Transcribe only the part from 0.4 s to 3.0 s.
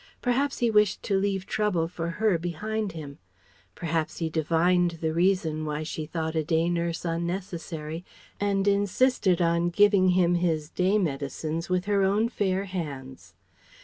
he wished to leave trouble for her behind